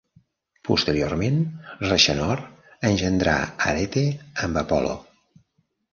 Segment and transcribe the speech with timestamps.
[0.69, 1.37] Posteriorment,
[1.83, 2.41] Rexenor
[2.91, 3.37] engendrà
[3.73, 4.07] Arete
[4.47, 4.99] amb Apolo.